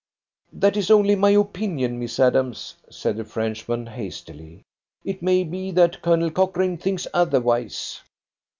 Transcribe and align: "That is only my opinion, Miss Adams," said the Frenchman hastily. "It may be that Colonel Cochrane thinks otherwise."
"That 0.51 0.77
is 0.77 0.89
only 0.89 1.15
my 1.15 1.29
opinion, 1.29 1.99
Miss 1.99 2.19
Adams," 2.19 2.73
said 2.89 3.17
the 3.17 3.23
Frenchman 3.23 3.85
hastily. 3.85 4.63
"It 5.05 5.21
may 5.21 5.43
be 5.43 5.69
that 5.73 6.01
Colonel 6.01 6.31
Cochrane 6.31 6.77
thinks 6.79 7.05
otherwise." 7.13 8.01